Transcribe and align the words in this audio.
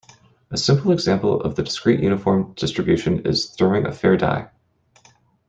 A 0.49 0.57
simple 0.57 0.91
example 0.93 1.39
of 1.41 1.53
the 1.53 1.61
discrete 1.61 1.99
uniform 1.99 2.55
distribution 2.55 3.19
is 3.23 3.51
throwing 3.51 3.85
a 3.85 3.91
fair 3.91 4.17
die. 4.17 4.49